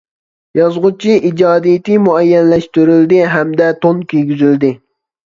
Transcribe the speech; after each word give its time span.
يازغۇچى 0.59 1.17
ئىجادىيىتى 1.29 1.97
مۇئەييەنلەشتۈرۈلدى 2.05 3.19
ھەمدە 3.33 3.67
تون 3.85 4.01
كىيگۈزۈلدى. 4.15 4.73